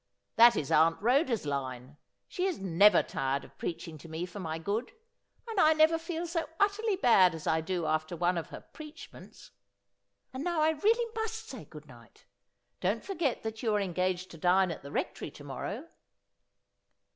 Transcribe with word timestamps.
That 0.35 0.55
is 0.55 0.71
Aunt 0.71 0.99
Ehoda's 0.99 1.45
line. 1.45 1.95
She 2.27 2.45
is 2.47 2.57
never 2.57 3.03
tired 3.03 3.43
of 3.45 3.55
preaching 3.59 3.99
to 3.99 4.09
me 4.09 4.25
for 4.25 4.39
my 4.39 4.57
good, 4.57 4.93
and 5.47 5.59
I 5.59 5.73
never 5.73 5.99
feel 5.99 6.25
so 6.25 6.49
utterly 6.59 6.95
bad 6.95 7.35
as 7.35 7.45
I 7.45 7.61
do 7.61 7.85
after 7.85 8.15
one 8.17 8.35
of 8.35 8.49
her 8.49 8.61
preachments. 8.61 9.51
And 10.33 10.43
now 10.43 10.59
I 10.59 10.71
really 10.71 11.13
must 11.13 11.47
say 11.47 11.65
good 11.65 11.85
night. 11.85 12.25
Don't 12.79 13.05
forget 13.05 13.43
that 13.43 13.61
you 13.61 13.75
are 13.75 13.79
engaged 13.79 14.31
to 14.31 14.39
dine 14.39 14.71
at 14.71 14.81
the 14.81 14.91
Rectory 14.91 15.29
to 15.29 15.43
morrow.' 15.43 15.87